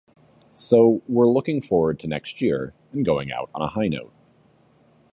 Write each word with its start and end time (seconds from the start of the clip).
So 0.55 1.03
we're 1.07 1.27
looking 1.29 1.61
forward 1.61 1.99
to 1.99 2.07
next 2.07 2.41
year 2.41 2.73
and 2.91 3.05
going 3.05 3.31
out 3.31 3.51
on 3.53 3.61
a 3.61 3.67
high 3.67 3.87
note. 3.87 4.11